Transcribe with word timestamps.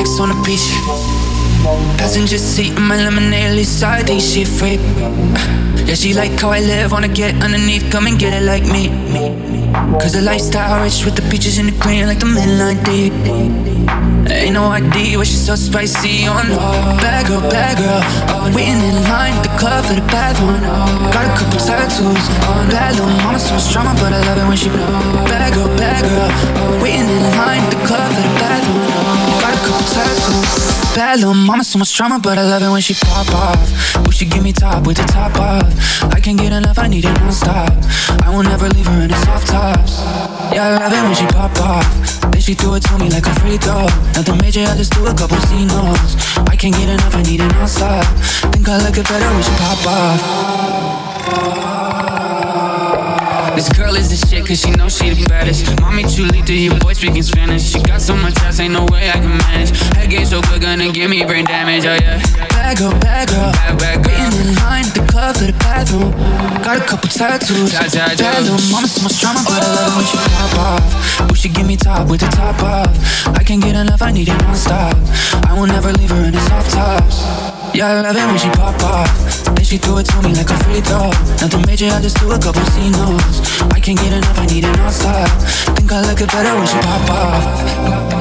sex 0.00 0.20
on 0.20 0.28
the 0.30 0.34
beach. 0.44 0.68
Passenger 1.98 2.38
seat 2.38 2.72
in 2.76 2.82
my 2.82 2.96
lemonade 2.96 3.66
side, 3.66 4.06
think 4.06 4.20
she 4.20 4.44
freak. 4.44 4.80
Yeah, 5.86 5.94
she 5.94 6.14
like 6.14 6.32
how 6.40 6.50
I 6.50 6.60
live, 6.60 6.92
wanna 6.92 7.08
get 7.08 7.42
underneath, 7.42 7.90
come 7.90 8.06
and 8.06 8.18
get 8.18 8.32
it 8.32 8.44
like 8.46 8.64
me. 8.64 8.88
me, 8.88 9.30
me. 9.30 9.59
Cause 9.72 10.12
the 10.12 10.22
lifestyle 10.22 10.82
rich 10.82 11.04
with 11.04 11.14
the 11.14 11.22
peaches 11.30 11.58
and 11.58 11.68
the 11.68 11.76
green, 11.78 12.06
like 12.06 12.18
the 12.18 12.26
midnight 12.26 12.82
deep. 12.84 13.12
Ain't 14.30 14.54
no 14.54 14.66
ID, 14.66 15.16
why 15.16 15.24
she's 15.24 15.46
so 15.46 15.54
spicy 15.54 16.26
on 16.26 16.46
oh, 16.50 16.98
Bad 17.02 17.26
girl, 17.26 17.40
bad 17.50 17.78
girl, 17.78 18.00
oh, 18.30 18.50
waiting 18.54 18.78
in 18.78 18.94
line 19.10 19.34
at 19.34 19.42
the 19.42 19.52
club 19.58 19.84
for 19.84 19.94
the 19.94 20.06
bathroom. 20.06 20.58
Got 21.10 21.26
a 21.26 21.32
couple 21.38 21.58
tattoos, 21.58 22.26
bad 22.70 22.94
little 22.94 23.10
mama, 23.22 23.38
so 23.38 23.54
much 23.54 23.72
drama, 23.72 23.94
but 23.98 24.12
I 24.12 24.20
love 24.26 24.38
it 24.38 24.46
when 24.46 24.56
she 24.56 24.70
Bad 24.70 25.54
girl, 25.54 25.68
bad 25.76 26.02
girl, 26.06 26.30
waiting 26.82 27.08
in 27.10 27.22
line 27.38 27.62
at 27.62 27.70
the 27.70 27.80
club 27.86 28.06
for 28.14 28.22
the 28.22 28.34
bathroom. 28.38 28.90
Got 29.42 29.54
a 29.54 29.60
couple 29.66 29.86
tattoos. 29.90 30.70
Bad 30.94 31.20
little 31.20 31.34
mama, 31.34 31.64
so 31.64 31.78
much 31.78 31.94
drama, 31.96 32.18
but 32.18 32.38
I 32.38 32.42
love 32.42 32.62
it 32.62 32.70
when 32.70 32.82
she 32.82 32.94
pop 32.94 33.28
off. 33.34 33.62
Will 34.04 34.10
she 34.10 34.26
give 34.26 34.42
me 34.42 34.52
top 34.52 34.86
with 34.86 34.96
the 34.96 35.04
top 35.04 35.38
off. 35.38 35.70
I 36.02 36.18
can't 36.20 36.38
get 36.38 36.52
enough, 36.52 36.78
I 36.78 36.88
need 36.88 37.04
it 37.04 37.14
non-stop. 37.20 37.72
I 38.26 38.30
will 38.30 38.42
never 38.42 38.68
leave 38.68 38.86
her 38.86 39.02
in 39.02 39.10
a 39.10 39.16
soft 39.16 39.48
Yeah, 39.60 40.64
I 40.64 40.78
love 40.80 40.92
it 40.92 41.02
when 41.04 41.14
she 41.14 41.26
pop 41.26 41.52
off. 41.60 41.84
Then 42.32 42.40
she 42.40 42.54
threw 42.54 42.76
it 42.76 42.82
to 42.84 42.96
me 42.96 43.10
like 43.10 43.26
a 43.26 43.34
free 43.40 43.58
throw. 43.58 43.84
Nothing 44.16 44.38
major, 44.40 44.64
I 44.64 44.74
just 44.74 44.92
do 44.92 45.04
a 45.06 45.12
couple 45.12 45.36
C 45.36 45.66
notes. 45.66 46.16
I 46.48 46.56
can't 46.56 46.74
get 46.74 46.88
enough, 46.88 47.14
I 47.14 47.22
need 47.22 47.40
it 47.40 47.52
non-stop. 47.52 48.06
Think 48.54 48.66
I 48.68 48.78
like 48.78 48.96
it 48.96 49.06
better 49.06 49.28
when 49.28 49.42
she 49.42 49.50
pop 49.60 49.86
off. 49.86 50.20
This 53.54 53.68
girl 53.76 53.94
is 53.96 54.08
the 54.08 54.16
shit 54.26 54.46
cause 54.46 54.60
she 54.62 54.70
knows 54.70 54.96
she 54.96 55.10
the 55.10 55.26
baddest. 55.28 55.78
Mommy 55.82 56.04
chulita, 56.04 56.56
your 56.56 56.78
boy 56.78 56.94
speaking 56.94 57.22
Spanish. 57.22 57.70
She 57.70 57.82
got 57.82 58.00
so 58.00 58.16
much 58.16 58.38
ass, 58.40 58.60
ain't 58.60 58.72
no 58.72 58.86
way 58.86 59.10
I 59.10 59.20
can 59.20 59.36
manage. 59.44 59.76
Head 59.94 60.08
game 60.08 60.24
so 60.24 60.40
good, 60.40 60.62
gonna 60.62 60.90
give 60.90 61.10
me 61.10 61.22
brain 61.26 61.44
damage, 61.44 61.84
oh 61.84 61.96
yeah. 62.00 62.59
Bad 62.70 62.78
girl, 62.78 63.00
bad 63.00 63.28
girl. 63.28 63.50
Bad, 63.50 63.78
bad 63.80 64.04
girl. 64.04 64.14
Waiting 64.14 64.46
in 64.46 64.54
line 64.62 64.86
at 64.86 64.94
the 64.94 65.02
club 65.10 65.34
for 65.34 65.42
the 65.42 65.52
bathroom. 65.58 66.14
Got 66.62 66.78
a 66.78 66.84
couple 66.86 67.10
tattoos. 67.10 67.74
Ta 67.74 67.82
-ta 67.90 68.14
bad 68.14 68.46
little 68.46 68.62
mama, 68.70 68.86
so 68.86 69.02
much 69.02 69.18
drama, 69.18 69.42
but 69.42 69.58
I 69.58 69.74
love 69.74 69.90
it 69.90 69.96
when 69.98 70.06
she 70.06 70.18
pop 70.30 70.54
off. 70.54 70.86
Wish 71.26 71.40
she 71.42 71.48
give 71.50 71.66
me 71.66 71.74
top 71.74 72.06
with 72.06 72.22
the 72.22 72.30
top 72.30 72.62
off. 72.62 72.94
I 73.34 73.42
can't 73.42 73.60
get 73.60 73.74
enough, 73.74 74.02
I 74.06 74.12
need 74.12 74.28
it 74.28 74.38
non-stop. 74.42 74.94
I 75.50 75.52
will 75.58 75.66
never 75.66 75.90
leave 75.98 76.14
her 76.14 76.22
in 76.22 76.30
the 76.30 76.42
soft 76.46 76.70
tops. 76.70 77.16
Yeah, 77.74 77.90
I 77.90 78.02
love 78.06 78.16
it 78.22 78.26
when 78.30 78.38
she 78.38 78.50
pop 78.54 78.78
off. 78.94 79.10
Then 79.54 79.64
she 79.66 79.76
threw 79.82 79.98
it 79.98 80.06
to 80.12 80.22
me 80.22 80.30
like 80.38 80.50
a 80.54 80.58
free 80.62 80.80
throw. 80.88 81.10
Nothing 81.42 81.66
major, 81.66 81.90
I 81.90 81.98
just 82.06 82.22
do 82.22 82.30
a 82.30 82.38
couple 82.38 82.62
C 82.70 82.86
notes. 82.94 83.36
I 83.76 83.78
can't 83.82 83.98
get 83.98 84.12
enough, 84.14 84.38
I 84.38 84.46
need 84.46 84.64
it 84.70 84.74
non-stop. 84.78 85.30
Think 85.74 85.90
I 85.90 85.98
look 86.06 86.20
it 86.22 86.30
better 86.30 86.54
when 86.54 86.66
she 86.70 86.78
pop 86.86 87.10
off. 87.18 88.19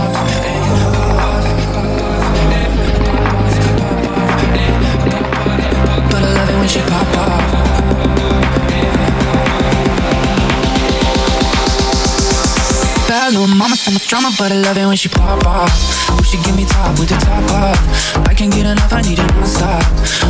When 6.70 6.84
she 6.84 6.89
pop 6.92 7.17
off. 7.17 7.50
Mama, 13.58 13.76
so 13.76 13.89
much 13.89 14.08
drama, 14.08 14.30
but 14.38 14.52
I 14.52 14.56
love 14.61 14.78
it 14.78 14.86
when 14.86 14.95
she 14.95 15.09
pop 15.09 15.44
off. 15.48 15.73
Wish 16.20 16.30
she 16.30 16.38
give 16.44 16.56
me 16.56 16.66
top 16.66 17.00
with 17.00 17.09
the 17.09 17.16
top 17.16 17.50
off. 17.50 18.28
I 18.28 18.36
can't 18.36 18.53
get 18.53 18.67
enough, 18.67 18.94
I 18.94 19.02
need 19.02 19.17
it 19.17 19.26
non-stop. 19.34 19.84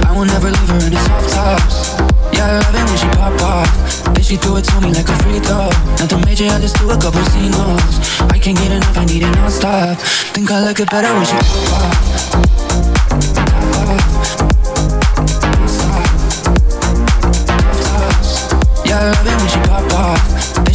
I 0.07 0.15
will 0.15 0.23
never 0.23 0.49
leave 0.49 0.69
her 0.69 0.79
in 0.87 0.93
the 0.93 0.99
soft 0.99 1.29
tops. 1.29 1.99
Yeah, 2.31 2.47
I 2.47 2.59
love 2.63 2.75
it 2.75 2.85
when 2.87 2.97
she 2.97 3.07
pop 3.19 3.41
off. 3.41 4.13
Then 4.13 4.23
she 4.23 4.37
threw 4.37 4.55
it 4.57 4.63
to 4.63 4.79
me 4.79 4.93
like 4.93 5.09
a 5.09 5.15
free 5.23 5.39
throw. 5.39 5.67
Nothing 5.99 6.21
major, 6.23 6.45
I 6.45 6.59
just 6.61 6.77
do 6.77 6.89
a 6.89 6.95
couple 6.95 7.19
notes. 7.19 7.99
I 8.31 8.39
can't 8.39 8.57
get 8.57 8.71
enough, 8.71 8.97
I 8.97 9.03
need 9.03 9.23
it 9.23 9.31
non-stop. 9.35 9.97
Think 10.31 10.49
I 10.51 10.63
like 10.63 10.79
it 10.79 10.89
better 10.89 11.11
when 11.13 11.25
she 11.25 11.35
pop 11.35 11.83
off. 11.83 12.68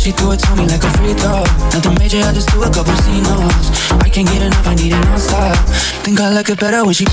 She 0.04 0.12
threw 0.12 0.32
it 0.32 0.38
to 0.38 0.54
me 0.54 0.66
like 0.66 0.84
a 0.84 0.90
free 0.98 1.14
throw. 1.14 1.40
Nothing 1.72 1.94
major, 1.98 2.18
I 2.18 2.34
just 2.34 2.50
do 2.50 2.62
a 2.62 2.70
couple 2.70 2.94
C. 2.96 3.22
I 4.04 4.10
can't 4.10 4.28
get 4.28 4.42
enough, 4.42 4.66
I 4.66 4.74
need 4.74 4.92
it 4.92 5.00
non-stop. 5.00 5.56
Think 6.04 6.20
I 6.20 6.28
like 6.28 6.50
it 6.50 6.60
better 6.60 6.84
when 6.84 6.92
she. 6.92 7.06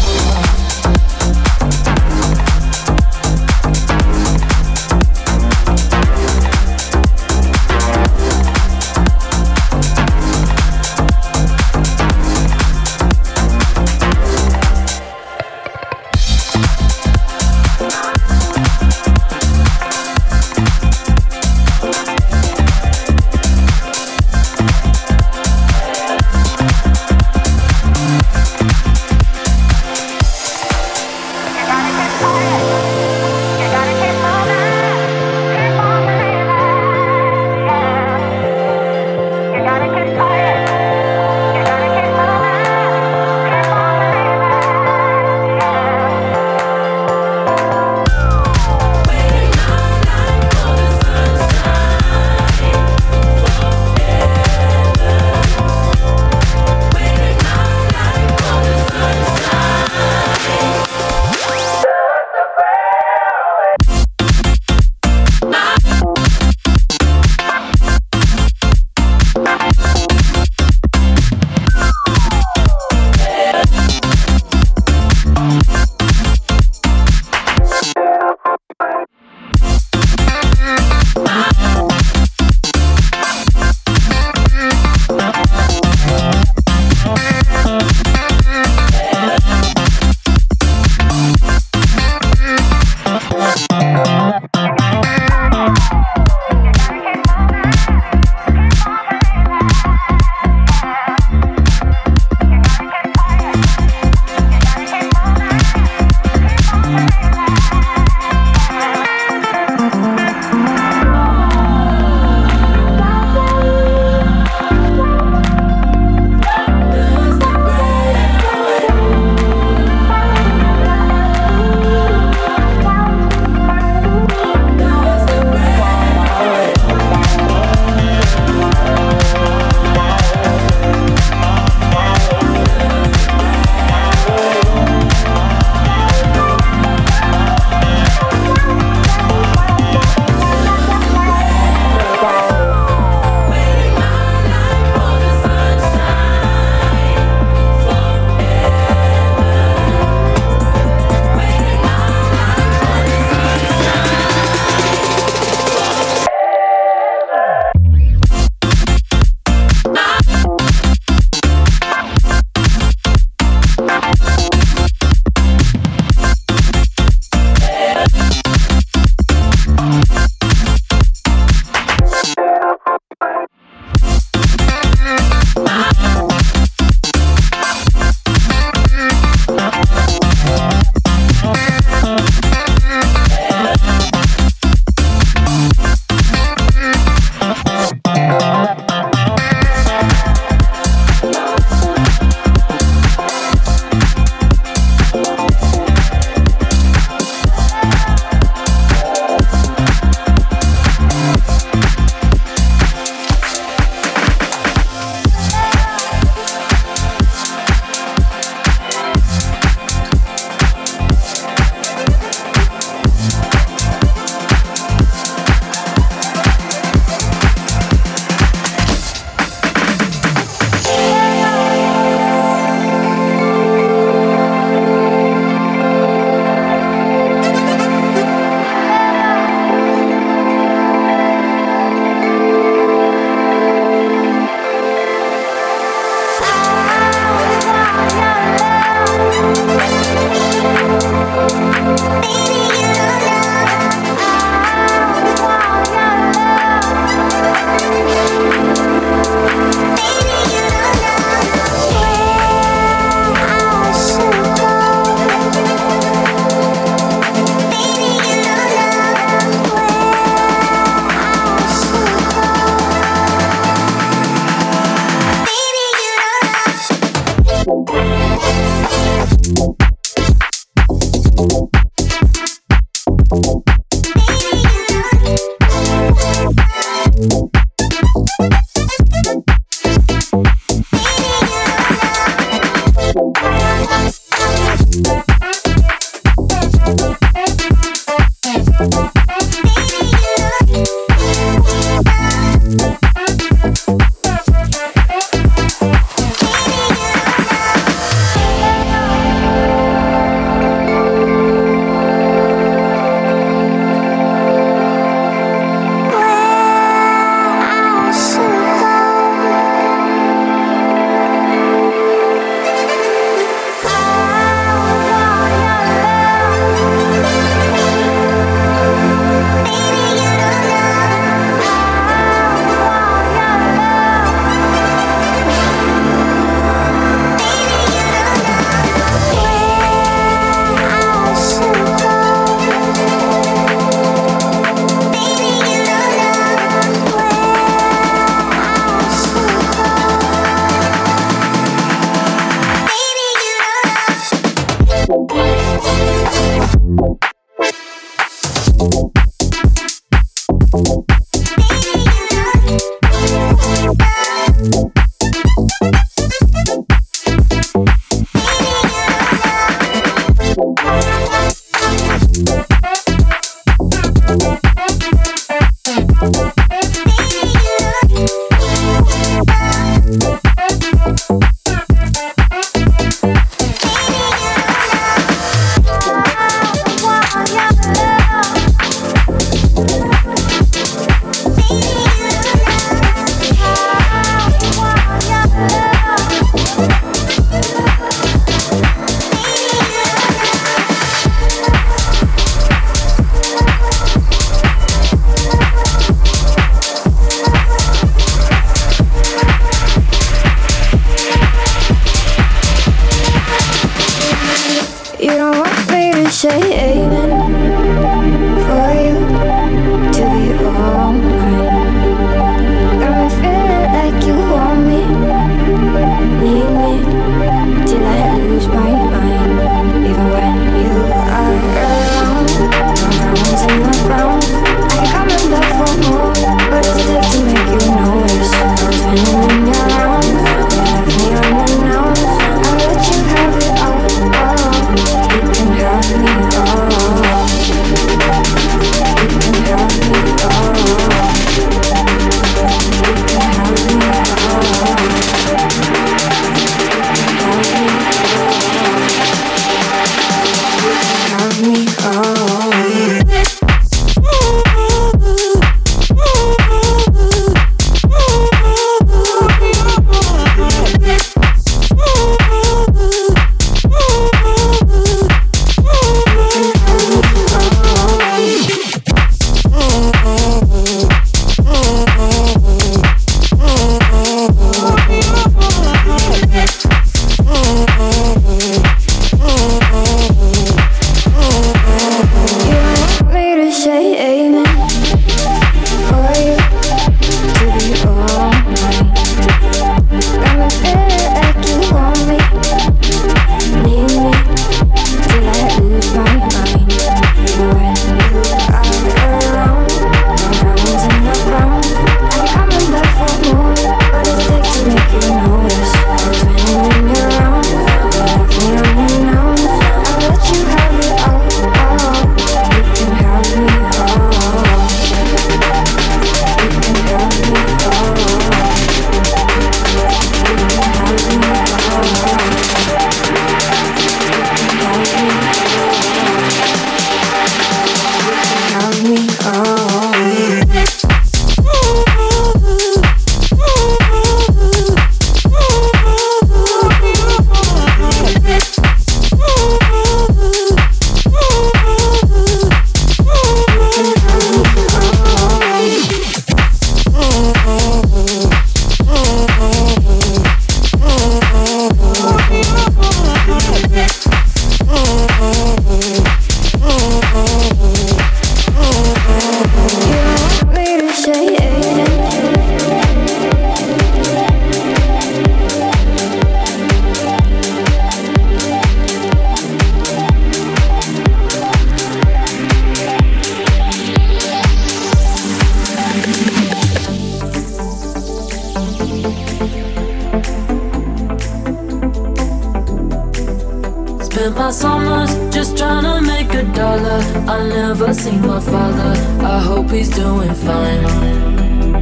My 584.49 584.71
summers 584.71 585.31
just 585.53 585.77
trying 585.77 586.03
to 586.03 586.19
make 586.21 586.51
a 586.53 586.63
dollar. 586.73 587.21
I 587.47 587.67
never 587.69 588.11
seen 588.13 588.41
my 588.41 588.59
father. 588.59 589.13
I 589.45 589.59
hope 589.59 589.91
he's 589.91 590.09
doing 590.09 590.53
fine. 590.55 591.05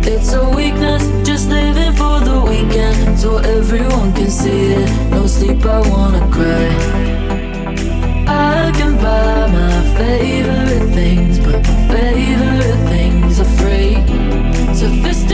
It's 0.04 0.32
a 0.34 0.50
weakness, 0.50 1.04
just 1.28 1.50
living 1.50 1.94
for 1.94 2.20
the 2.22 2.42
weekend, 2.48 3.20
so 3.20 3.38
everyone 3.38 4.14
can 4.14 4.30
see 4.30 4.72
it. 4.72 5.12
No 5.12 5.28
sleep, 5.28 5.66
I 5.66 5.80
wanna 5.90 6.26
cry. 6.32 6.70
I 8.28 8.72
can 8.78 8.96
buy 8.96 9.48
my 9.52 9.98
favorite 9.98 10.94
things, 10.94 11.40
but 11.40 11.62
my 11.68 11.88
favorite 11.94 12.82
things 12.90 13.40
are 13.42 13.52
free. 13.60 13.96
Sophisticated 14.74 15.29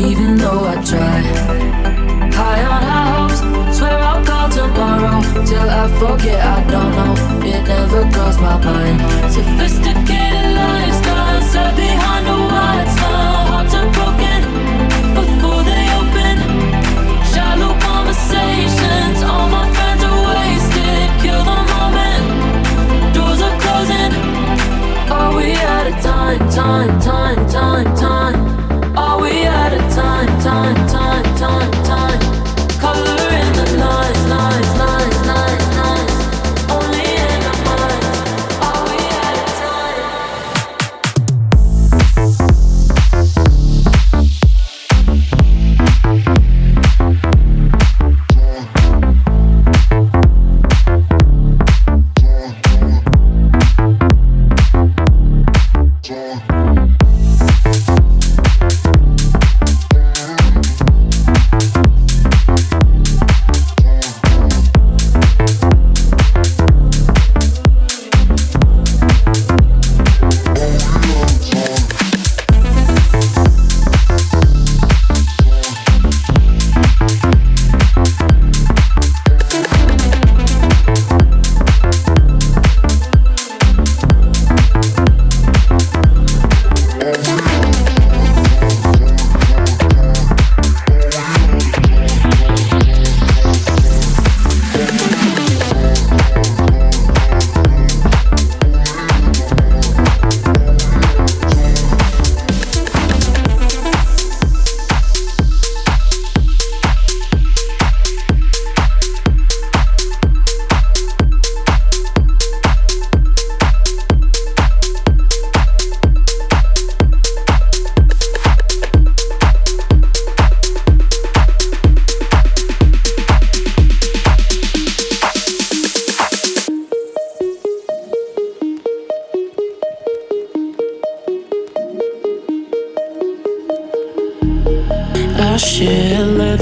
even 0.00 0.36
though 0.36 0.64
I 0.64 0.82
try. 0.82 1.09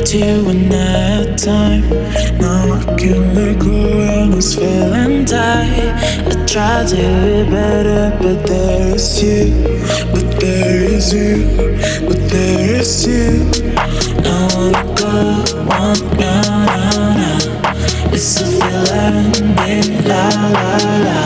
Left 0.08 0.26
you 0.26 0.48
in 0.50 0.68
that 0.68 1.38
time. 1.38 1.82
Now 2.38 2.72
I 2.72 2.96
can 2.96 3.58
go 3.58 4.00
and 4.00 4.34
it's 4.34 4.54
feeling 4.54 5.24
tight. 5.24 5.92
I 6.26 6.46
tried 6.46 6.88
to 6.88 6.96
be 6.96 7.50
better, 7.50 8.16
but 8.20 8.46
there 8.46 8.94
is 8.94 9.22
you. 9.22 9.52
But 10.12 10.40
there 10.40 10.84
is 10.84 11.12
you. 11.12 11.46
But 12.06 12.30
there 12.30 12.80
is 12.80 13.06
you. 13.06 13.50
I 13.76 14.48
wanna 14.54 14.94
go 14.94 15.14
on 15.74 16.16
now, 16.16 16.66
now, 16.66 17.16
now. 17.16 18.12
It's 18.12 18.40
a 18.40 18.46
feeling, 18.46 20.04
la 20.04 20.28
la 20.52 20.76
la. 21.04 21.17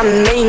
I 0.00 0.02
made 0.02 0.39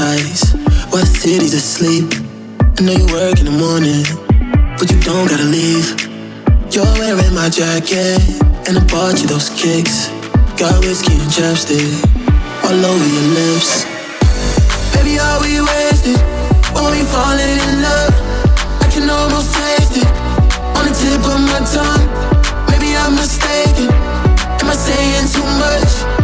paradise. 0.00 0.54
Why 0.90 1.00
the 1.00 1.06
city's 1.06 1.54
asleep? 1.54 2.08
I 2.78 2.82
know 2.82 2.92
you 2.92 3.06
work 3.12 3.38
in 3.38 3.46
the 3.46 3.56
morning, 3.56 4.04
but 4.78 4.90
you 4.90 4.98
don't 5.00 5.28
gotta 5.28 5.44
leave. 5.44 5.86
You're 6.72 6.88
wearing 6.98 7.34
my 7.34 7.48
jacket, 7.48 8.20
and 8.66 8.78
I 8.78 8.82
bought 8.88 9.20
you 9.20 9.28
those 9.28 9.50
kicks. 9.50 10.08
Got 10.56 10.80
whiskey 10.84 11.14
and 11.20 11.30
chapstick 11.30 11.92
all 12.64 12.80
over 12.80 13.08
your 13.16 13.28
lips. 13.36 13.84
Baby, 14.94 15.18
are 15.18 15.40
we 15.40 15.60
wasted 15.60 16.20
when 16.72 16.90
we 16.96 17.02
falling 17.12 17.56
in 17.68 17.74
love? 17.84 18.14
I 18.80 18.86
can 18.92 19.08
almost 19.10 19.52
taste 19.52 20.00
it 20.00 20.08
on 20.76 20.88
the 20.88 20.94
tip 20.96 21.22
of 21.28 21.40
my 21.52 21.60
tongue. 21.74 22.06
Maybe 22.70 22.96
I'm 22.96 23.14
mistaken. 23.14 23.92
Am 24.60 24.68
I 24.68 24.76
saying 24.76 25.28
too 25.34 25.48
much? 25.60 26.19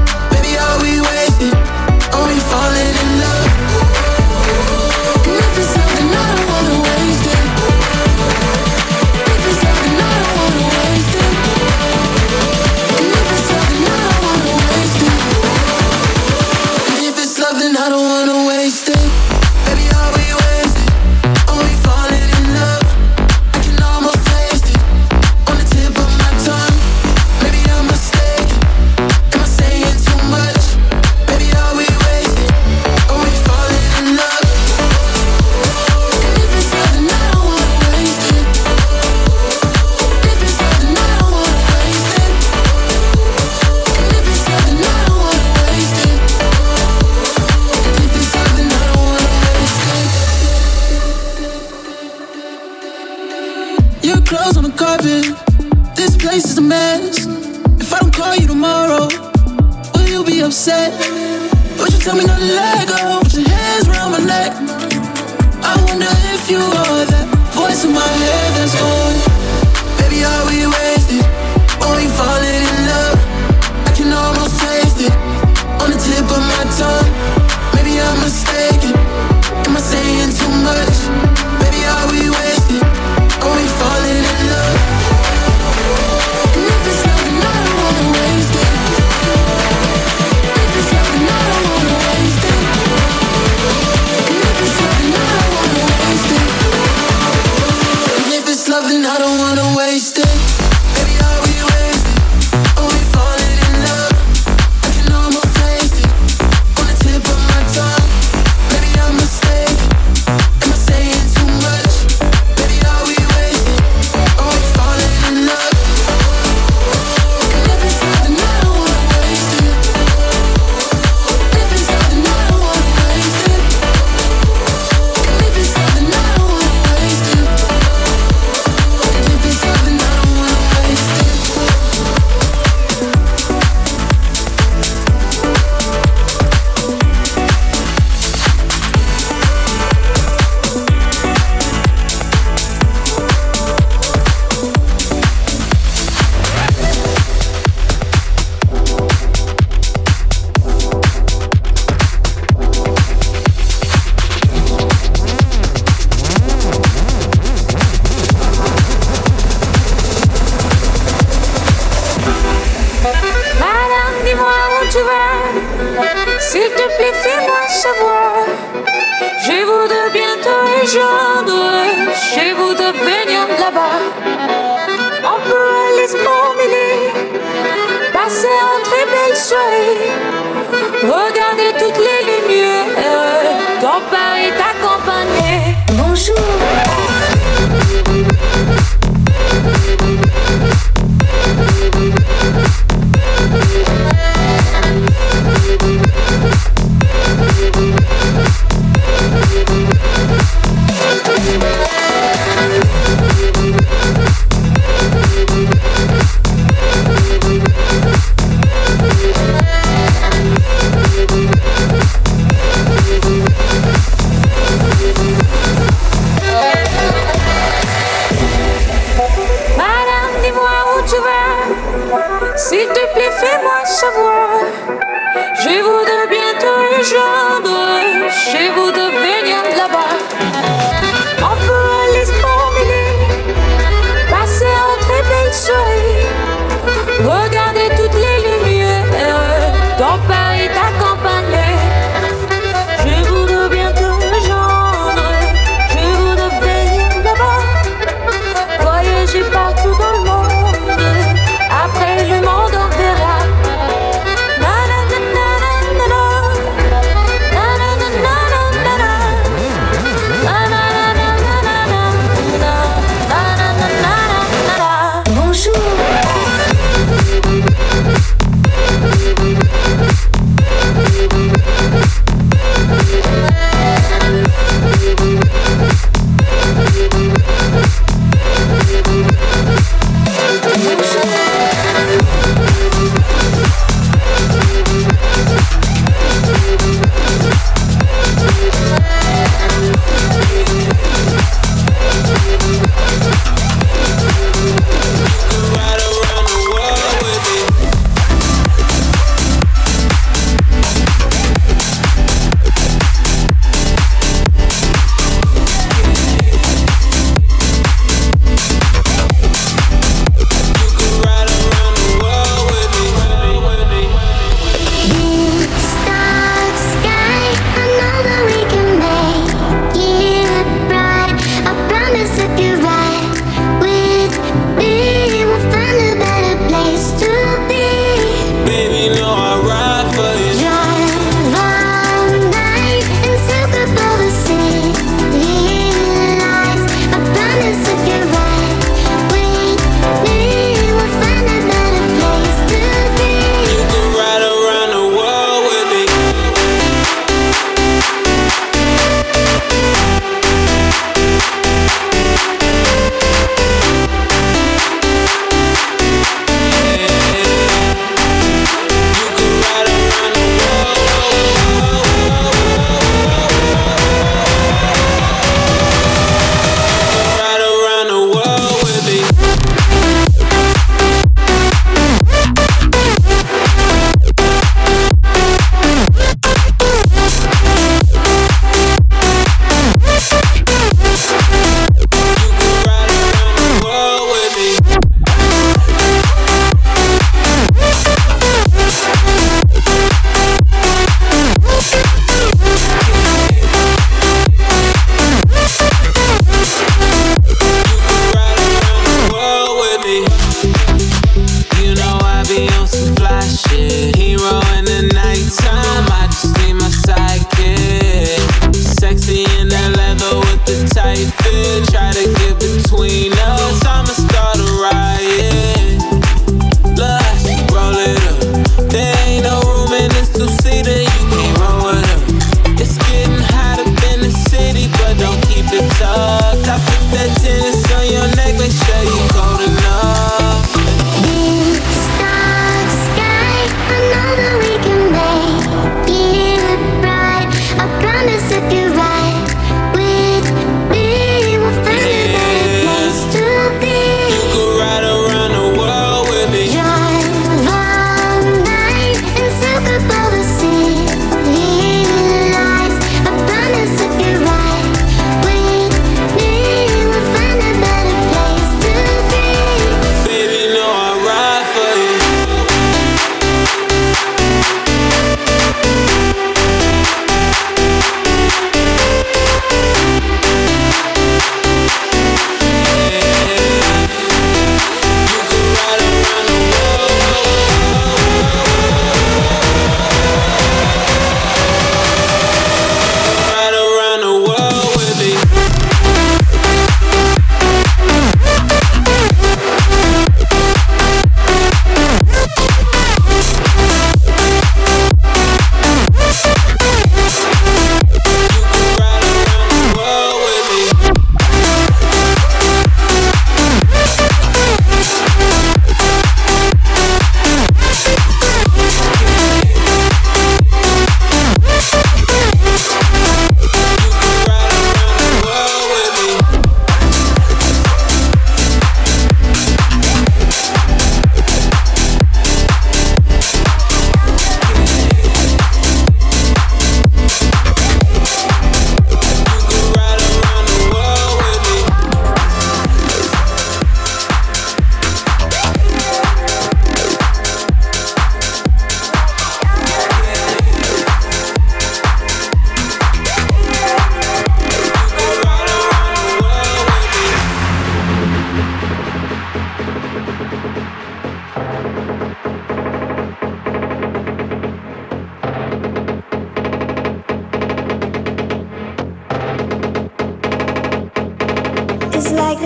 in 67.84 67.92
my 67.92 68.00
head 68.00 68.54
that's 68.56 68.80
all. 68.80 68.95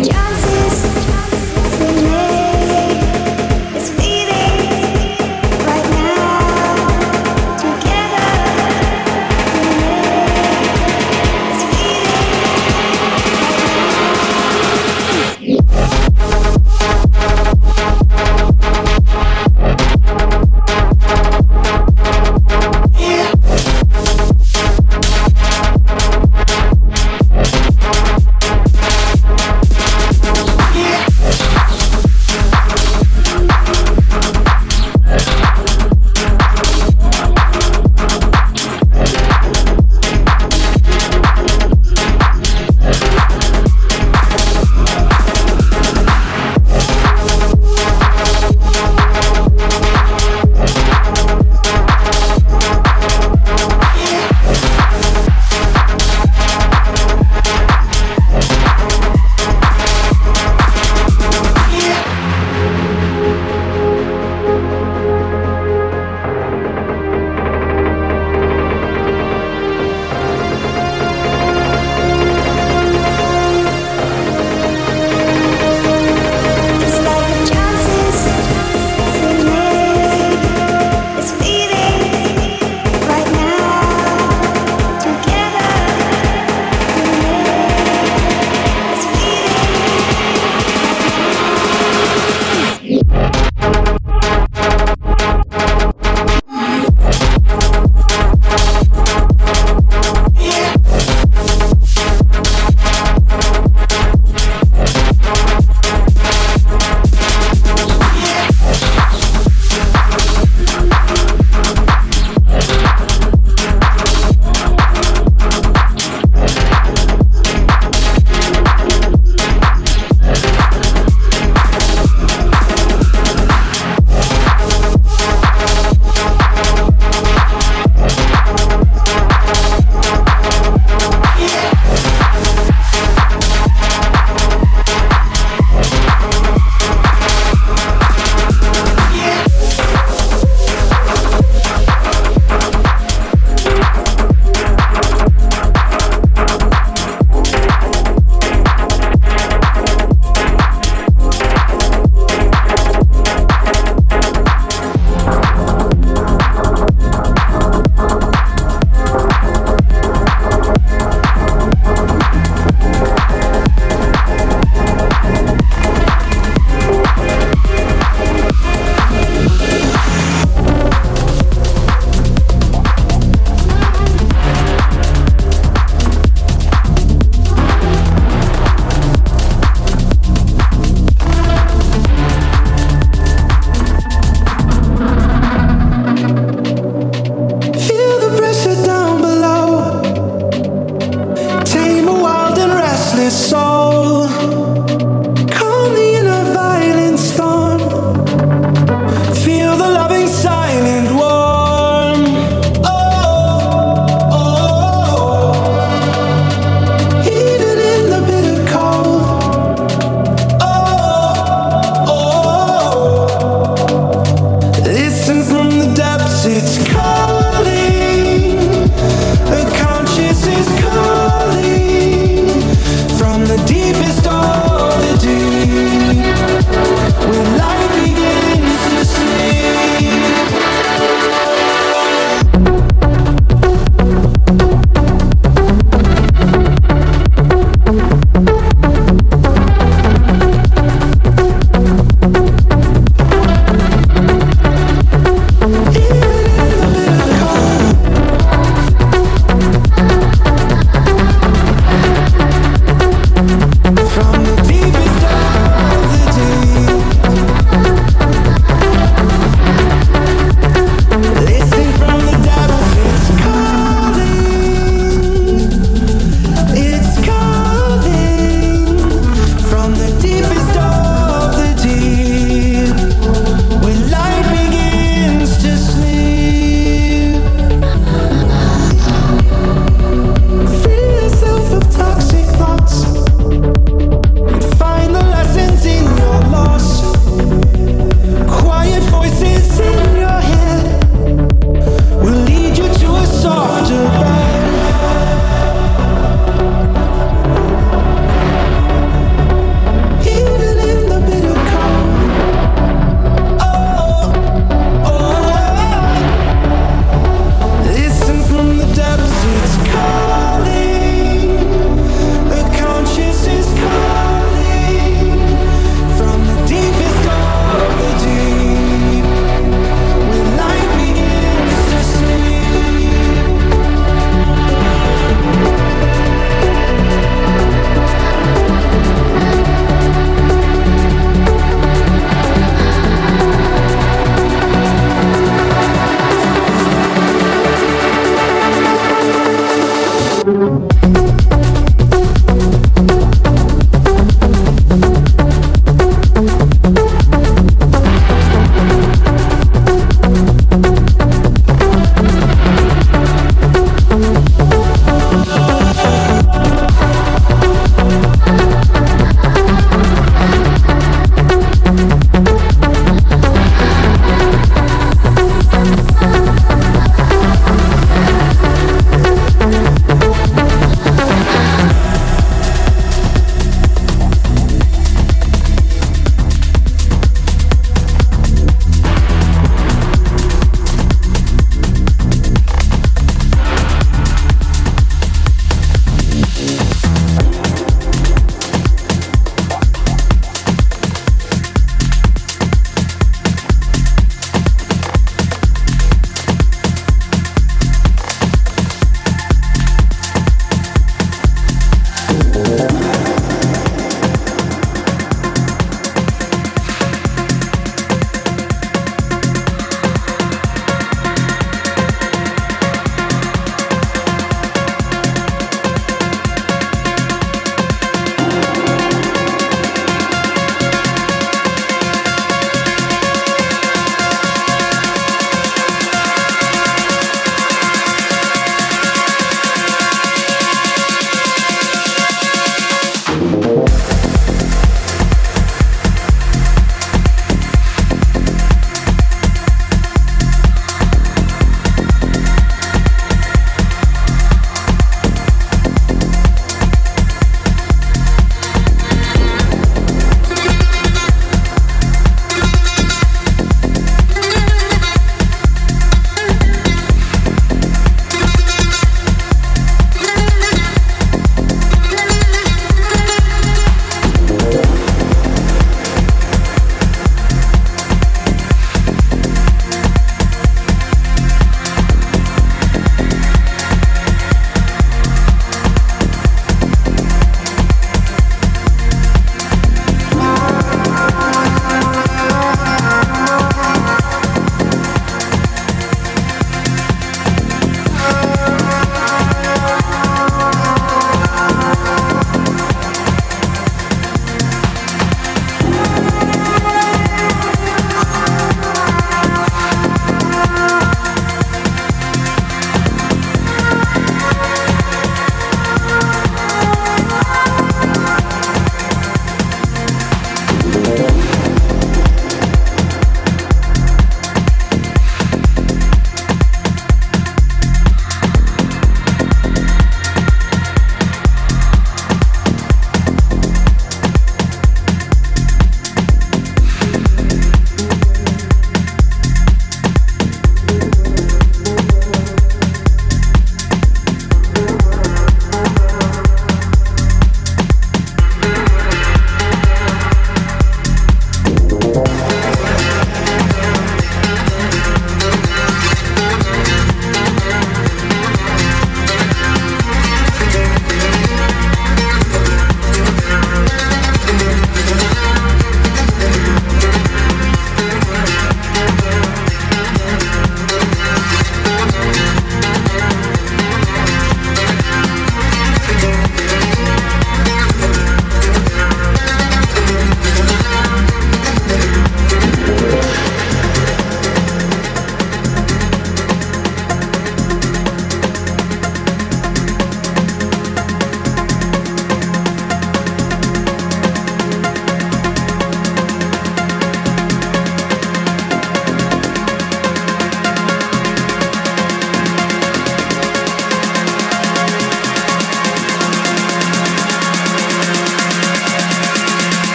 Yeah. 0.00 0.31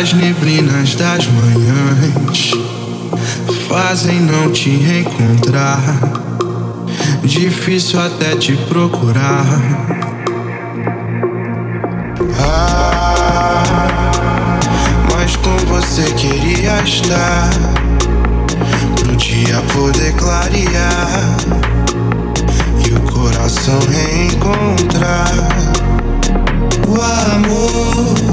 As 0.00 0.14
neblinas 0.14 0.94
das 0.94 1.26
manhãs 1.26 2.52
fazem 3.68 4.18
não 4.18 4.50
te 4.50 4.70
encontrar. 4.70 5.78
Difícil 7.22 8.00
até 8.00 8.34
te 8.34 8.56
procurar. 8.56 9.44
Ah, 12.38 13.62
mas 15.12 15.36
com 15.36 15.54
você 15.66 16.10
queria 16.14 16.80
estar. 16.82 17.50
Pro 19.00 19.14
dia 19.16 19.60
poder 19.74 20.14
clarear 20.14 21.36
e 22.88 22.94
o 22.94 23.00
coração 23.00 23.78
reencontrar. 23.90 25.30
O 26.88 26.94
amor 27.34 28.29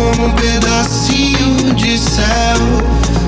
como 0.00 0.28
um 0.28 0.32
pedacinho 0.32 1.74
de 1.74 1.98
céu. 1.98 2.24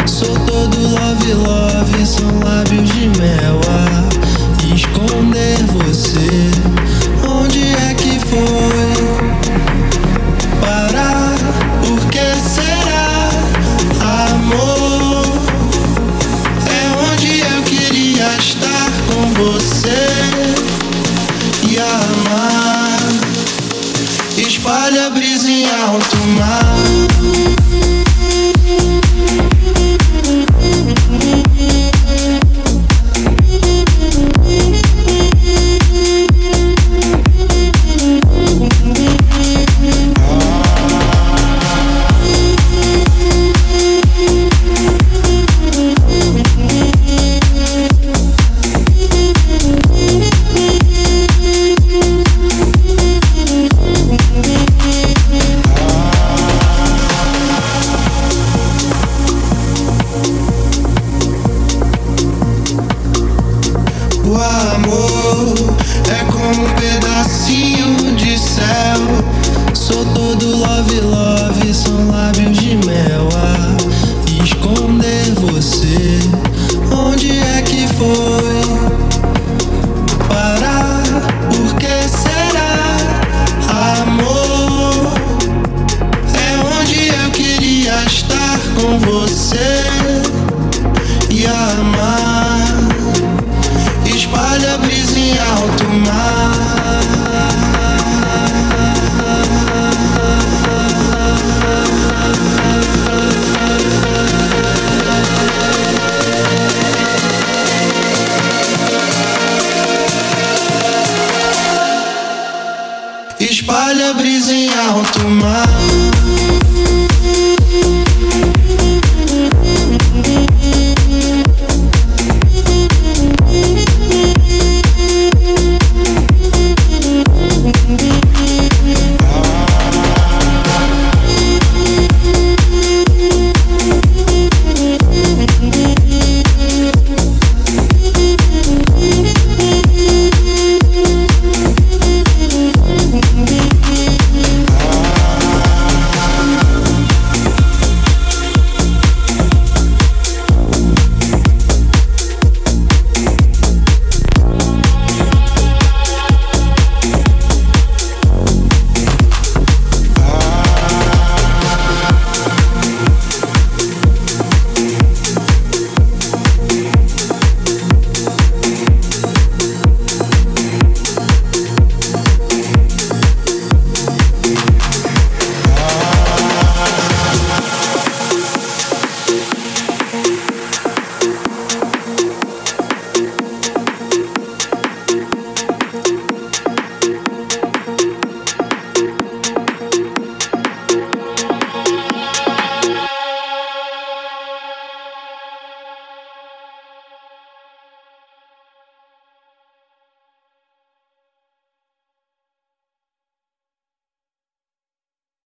Sou 0.06 0.34
todo 0.46 0.78
love, 0.80 1.34
love, 1.34 2.06
são 2.06 2.26
lábios 2.40 2.88
de 2.88 3.08
mel. 3.20 3.60
A 3.68 4.74
esconder 4.74 5.58
você, 5.66 6.50
onde 7.28 7.62
é 7.74 7.94
que 7.94 8.18
foi? 8.20 9.01
Brisa 25.72 26.16
em 26.24 26.40
alto 26.42 27.01